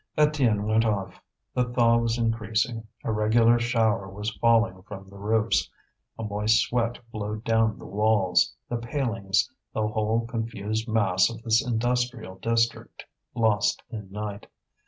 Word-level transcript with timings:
Étienne 0.17 0.63
went 0.63 0.83
off. 0.83 1.21
The 1.53 1.63
thaw 1.63 1.97
was 1.99 2.17
increasing; 2.17 2.87
a 3.03 3.11
regular 3.11 3.59
shower 3.59 4.09
was 4.09 4.31
falling 4.37 4.81
from 4.81 5.07
the 5.11 5.15
roofs, 5.19 5.69
a 6.17 6.23
moist 6.23 6.59
sweat 6.59 6.97
flowed 7.11 7.43
down 7.43 7.77
the 7.77 7.85
walls, 7.85 8.55
the 8.67 8.77
palings, 8.77 9.47
the 9.75 9.87
whole 9.87 10.25
confused 10.25 10.87
mass 10.87 11.29
of 11.29 11.43
this 11.43 11.63
industrial 11.63 12.37
district 12.39 13.05
lost 13.35 13.83
in 13.91 14.11
night. 14.11 14.47